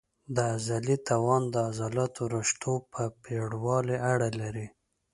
د 0.35 0.37
عضلې 0.53 0.97
توان 1.09 1.43
د 1.53 1.55
عضلاتي 1.67 2.23
رشتو 2.35 2.73
په 2.93 3.01
پېړوالي 3.23 3.97
اړه 4.11 4.29
لري. 4.41 4.67